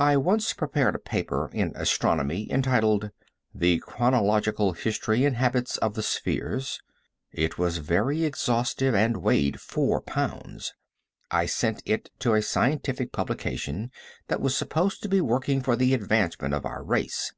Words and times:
I 0.00 0.16
once 0.16 0.54
prepared 0.54 0.94
a 0.94 0.98
paper 0.98 1.50
in 1.52 1.72
astronomy 1.74 2.50
entitled 2.50 3.10
"The 3.54 3.80
Chronological 3.80 4.72
History 4.72 5.26
and 5.26 5.36
Habits 5.36 5.76
of 5.76 5.92
the 5.92 6.02
Spheres." 6.02 6.80
It 7.32 7.58
was 7.58 7.76
very 7.76 8.24
exhaustive 8.24 8.94
and 8.94 9.18
weighed 9.18 9.60
four 9.60 10.00
pounds. 10.00 10.72
I 11.30 11.44
sent 11.44 11.82
it 11.84 12.08
to 12.20 12.32
a 12.32 12.40
scientific 12.40 13.12
publication 13.12 13.90
that 14.28 14.40
was 14.40 14.56
supposed 14.56 15.02
to 15.02 15.08
be 15.10 15.20
working 15.20 15.60
for 15.60 15.76
the 15.76 15.92
advancement 15.92 16.54
of 16.54 16.64
our 16.64 16.82
race. 16.82 17.34